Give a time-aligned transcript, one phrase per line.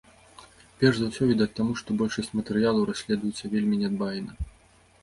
[0.79, 4.31] Перш за ўсё, відаць, таму, што большасць матэрыялаў расследуецца вельмі нядбайна.